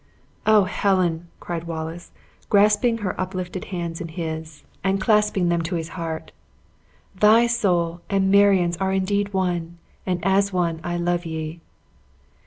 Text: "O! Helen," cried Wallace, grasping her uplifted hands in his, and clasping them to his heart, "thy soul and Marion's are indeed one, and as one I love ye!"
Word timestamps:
"O! 0.47 0.63
Helen," 0.63 1.27
cried 1.39 1.65
Wallace, 1.65 2.09
grasping 2.49 2.97
her 2.97 3.13
uplifted 3.21 3.65
hands 3.65 4.01
in 4.01 4.07
his, 4.07 4.63
and 4.83 4.99
clasping 4.99 5.49
them 5.49 5.61
to 5.61 5.75
his 5.75 5.89
heart, 5.89 6.31
"thy 7.15 7.45
soul 7.45 8.01
and 8.09 8.31
Marion's 8.31 8.77
are 8.77 8.93
indeed 8.93 9.31
one, 9.31 9.77
and 10.07 10.19
as 10.25 10.51
one 10.51 10.81
I 10.83 10.97
love 10.97 11.27
ye!" 11.27 11.61